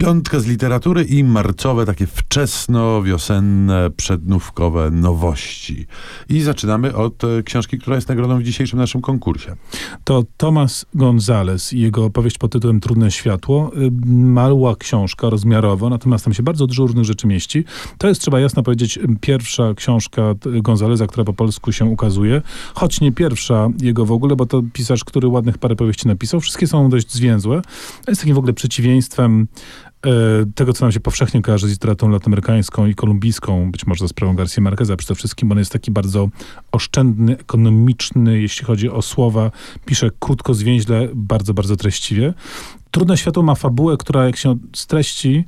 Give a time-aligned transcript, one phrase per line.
[0.00, 5.86] piątka z literatury i marcowe, takie wczesno-wiosenne, przednówkowe nowości.
[6.28, 9.56] I zaczynamy od e, książki, która jest nagrodą w dzisiejszym naszym konkursie.
[10.04, 13.70] To Tomas Gonzalez i jego opowieść pod tytułem Trudne Światło.
[13.76, 17.64] Y, Mała książka rozmiarowo, natomiast tam się bardzo dużo różnych rzeczy mieści.
[17.98, 20.22] To jest, trzeba jasno powiedzieć, pierwsza książka
[20.62, 22.42] Gonzaleza, która po polsku się ukazuje,
[22.74, 26.40] choć nie pierwsza jego w ogóle, bo to pisarz, który ładnych parę powieści napisał.
[26.40, 27.62] Wszystkie są dość zwięzłe.
[28.08, 29.46] Jest takim w ogóle przeciwieństwem
[29.86, 29.89] e,
[30.54, 34.36] tego, co nam się powszechnie kojarzy z literaturą latynoamerykańską i kolumbijską, być może za sprawą
[34.36, 36.28] Garcia Marqueza przede wszystkim, on jest taki bardzo
[36.72, 39.50] oszczędny, ekonomiczny, jeśli chodzi o słowa.
[39.86, 42.34] Pisze krótko, zwięźle, bardzo, bardzo treściwie.
[42.90, 45.44] Trudne Światło ma fabułę, która jak się streści,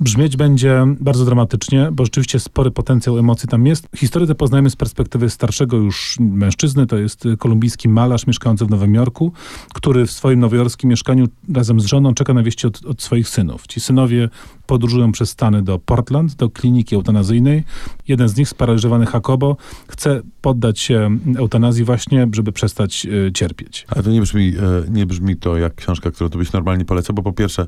[0.00, 3.88] brzmieć będzie bardzo dramatycznie, bo rzeczywiście spory potencjał emocji tam jest.
[3.96, 8.94] Historię tę poznajemy z perspektywy starszego już mężczyzny, to jest kolumbijski malarz mieszkający w Nowym
[8.94, 9.32] Jorku,
[9.74, 13.66] który w swoim nowojorskim mieszkaniu razem z żoną czeka na wieści od, od swoich synów.
[13.66, 14.28] Ci synowie
[14.66, 17.64] podróżują przez Stany do Portland, do kliniki eutanazyjnej.
[18.08, 19.56] Jeden z nich, sparaliżowany Jacobo,
[19.88, 23.86] chce poddać się eutanazji właśnie, żeby przestać y, cierpieć.
[23.88, 27.14] Ale to nie brzmi, e, nie brzmi to jak książka, którą tu byś normalnie polecał,
[27.14, 27.66] bo po pierwsze,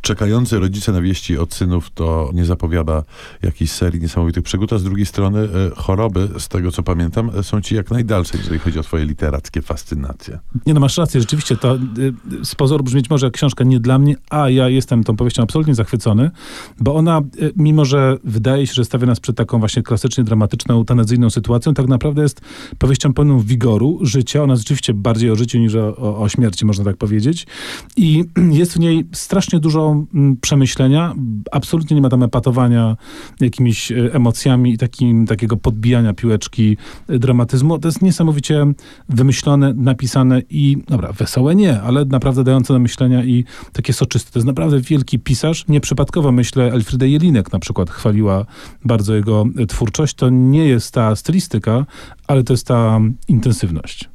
[0.00, 3.02] czekający rodzice na wieści od synów to nie zapowiada
[3.42, 7.42] jakiejś serii niesamowitych przygód, a z drugiej strony e, choroby, z tego co pamiętam, e,
[7.42, 10.38] są ci jak najdalsze, jeżeli chodzi o twoje literackie fascynacje.
[10.66, 11.78] Nie no, masz rację, rzeczywiście to
[12.42, 15.74] z pozoru brzmieć może jak książka nie dla mnie, a ja jestem tą powieścią absolutnie
[15.74, 16.30] zachwycony,
[16.80, 20.74] bo ona, y, mimo że wydaje się, że stawia nas przed taką właśnie klasycznie dramatyczną,
[20.74, 22.40] eutanazyjną sytuacją, tak naprawdę jest
[22.78, 24.42] powieścią pełną wigoru, życia.
[24.42, 27.46] Ona rzeczywiście bardziej o życiu niż o, o, o śmierci, można tak powiedzieć.
[27.96, 28.24] I
[28.60, 31.14] jest w niej strasznie dużo mm, przemyślenia.
[31.52, 32.96] Absolutnie nie ma tam epatowania
[33.40, 36.76] jakimiś y, emocjami i takim, takiego podbijania piłeczki
[37.10, 37.78] y, dramatyzmu.
[37.78, 38.66] To jest niesamowicie
[39.08, 44.32] wymyślone, napisane i, dobra, wesołe nie, ale naprawdę dające do myślenia i takie soczyste.
[44.32, 45.64] To jest naprawdę wielki pisarz.
[45.68, 48.46] Nieprzypadkowo myślę, Elfriede Jelinek na przykład chwaliła
[48.84, 50.14] bardzo jego twórczość.
[50.14, 51.86] To nie jest ta stylistyka,
[52.26, 54.08] ale to jest ta intensywność.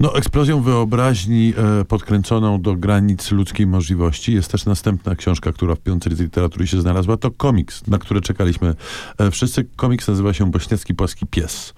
[0.00, 5.78] No, eksplozją wyobraźni e, podkręconą do granic ludzkiej możliwości jest też następna książka, która w
[5.80, 7.16] piątej literatury się znalazła.
[7.16, 8.74] To komiks, na który czekaliśmy
[9.18, 9.64] e, wszyscy.
[9.76, 11.74] Komiks nazywa się Bośniacki Płaski Pies.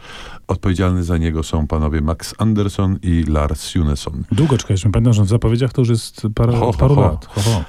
[0.48, 4.24] Odpowiedzialny za niego są panowie Max Anderson i Lars Juneson.
[4.32, 4.92] Długo czekaliśmy.
[4.92, 7.00] Pamiętam, że w zapowiedziach to już jest parę, Ho, ho, paru ho.
[7.00, 7.26] lat.
[7.26, 7.64] Ho, ho.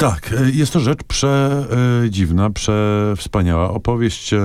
[0.00, 3.70] Tak, e, jest to rzecz przedziwna, przewspaniała.
[3.70, 4.38] Opowieść e,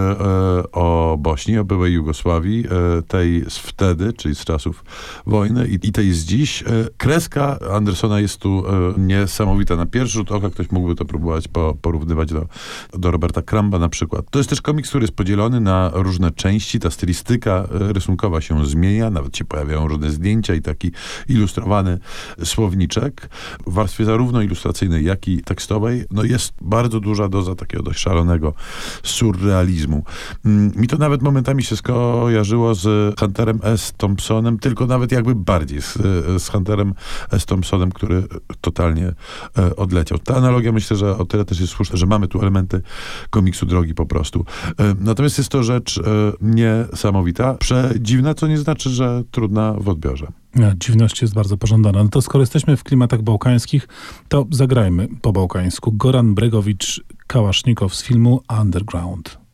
[0.71, 2.63] o Bośni, o byłej Jugosławii,
[2.97, 4.83] e, tej z wtedy, czyli z czasów
[5.25, 6.63] wojny i, tej z dziś.
[6.97, 8.63] Kreska Andersona jest tu
[8.97, 9.75] niesamowita.
[9.75, 12.45] Na pierwszy rzut oka ktoś mógłby to próbować po, porównywać do,
[12.93, 14.25] do Roberta Kramba na przykład.
[14.31, 16.79] To jest też komiks, który jest podzielony na różne części.
[16.79, 20.91] Ta stylistyka rysunkowa się zmienia, nawet się pojawiają różne zdjęcia i taki
[21.29, 21.99] ilustrowany
[22.43, 23.29] słowniczek
[23.67, 28.53] w warstwie zarówno ilustracyjnej, jak i tekstowej, no jest bardzo duża doza takiego dość szalonego
[29.03, 30.03] surrealizmu.
[30.45, 33.93] Mm, Mi to nawet momentami się skojarzyło z Hunterem S.
[33.97, 35.93] Thompsonem, tylko nawet jakby bardziej z,
[36.43, 36.93] z Hunterem
[37.31, 37.45] S.
[37.45, 38.23] Thompsonem, który
[38.61, 39.13] totalnie
[39.57, 40.17] e, odleciał.
[40.17, 42.81] Ta analogia myślę, że o tyle też jest słuszna, że mamy tu elementy
[43.29, 44.45] komiksu drogi po prostu.
[44.79, 46.01] E, Natomiast jest to rzecz e,
[46.41, 50.27] niesamowita, przedziwna, co nie znaczy, że trudna w odbiorze.
[50.75, 52.03] Dziwność jest bardzo pożądana.
[52.03, 53.87] No to skoro jesteśmy w klimatach bałkańskich,
[54.27, 55.91] to zagrajmy po bałkańsku.
[55.91, 59.44] Goran Bregowicz, Kałasznikow z filmu Underground.